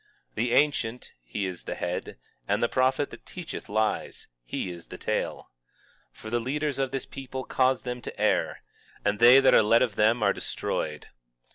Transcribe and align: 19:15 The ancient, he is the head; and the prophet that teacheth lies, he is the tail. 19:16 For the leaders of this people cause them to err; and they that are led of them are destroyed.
19:15 0.31 0.35
The 0.35 0.53
ancient, 0.53 1.13
he 1.21 1.45
is 1.45 1.63
the 1.65 1.75
head; 1.75 2.17
and 2.47 2.63
the 2.63 2.67
prophet 2.67 3.11
that 3.11 3.23
teacheth 3.23 3.69
lies, 3.69 4.27
he 4.43 4.71
is 4.71 4.87
the 4.87 4.97
tail. 4.97 5.51
19:16 6.15 6.17
For 6.17 6.29
the 6.31 6.39
leaders 6.39 6.79
of 6.79 6.89
this 6.89 7.05
people 7.05 7.43
cause 7.43 7.83
them 7.83 8.01
to 8.01 8.19
err; 8.19 8.63
and 9.05 9.19
they 9.19 9.39
that 9.39 9.53
are 9.53 9.61
led 9.61 9.83
of 9.83 9.93
them 9.97 10.23
are 10.23 10.33
destroyed. 10.33 11.09